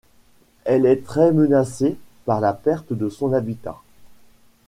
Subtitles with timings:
[0.65, 1.95] Elle est très menacée
[2.25, 3.77] par la perte de son habitat.